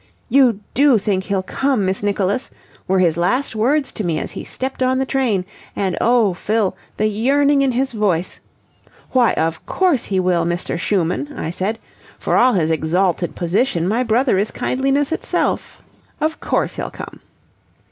'You 0.29 0.61
do 0.73 0.97
think 0.97 1.25
he'll 1.25 1.43
come, 1.43 1.85
Miss 1.85 2.01
Nicholas?' 2.01 2.49
were 2.87 2.97
his 2.97 3.17
last 3.17 3.55
words 3.55 3.91
to 3.91 4.03
me 4.03 4.17
as 4.17 4.31
he 4.31 4.43
stepped 4.43 4.81
on 4.81 4.97
the 4.97 5.05
train, 5.05 5.45
and 5.75 5.95
oh, 6.01 6.33
Fill, 6.33 6.75
the 6.97 7.05
yearning 7.05 7.61
in 7.61 7.73
his 7.73 7.91
voice. 7.91 8.39
'Why, 9.11 9.33
of 9.33 9.63
course 9.67 10.05
he 10.05 10.19
will, 10.19 10.43
Mr. 10.43 10.75
Schumann,' 10.79 11.31
I 11.37 11.51
said. 11.51 11.77
'For 12.17 12.35
all 12.35 12.53
his 12.53 12.71
exalted 12.71 13.35
position, 13.35 13.87
my 13.87 14.01
brother 14.01 14.39
is 14.39 14.49
kindliness 14.49 15.11
itself. 15.11 15.83
Of 16.19 16.39
course 16.39 16.77
he'll 16.77 16.89
come.' 16.89 17.19